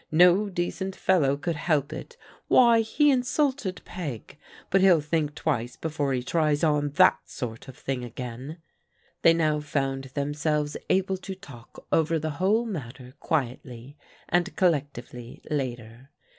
"No 0.25 0.49
decent 0.49 0.95
fellow 0.95 1.37
could 1.37 1.55
help 1.57 1.93
it. 1.93 2.17
Why, 2.47 2.79
he 2.81 3.11
insulted 3.11 3.83
Peg,— 3.85 4.39
^but 4.71 4.79
he'll 4.81 4.99
think 4.99 5.35
twice 5.35 5.75
before 5.75 6.11
he 6.11 6.23
tries 6.23 6.63
on 6.63 6.89
that 6.93 7.19
sort 7.29 7.67
of 7.67 7.77
thing 7.77 8.03
again." 8.03 8.57
They 9.21 9.35
now 9.35 9.59
found 9.59 10.05
themselves 10.15 10.75
able 10.89 11.17
to 11.17 11.35
talk 11.35 11.85
over 11.91 12.17
the 12.17 12.31
whole 12.41 12.65
matter 12.65 13.13
quietly 13.19 13.95
and 14.27 14.55
collectively, 14.55 15.39
later. 15.51 16.09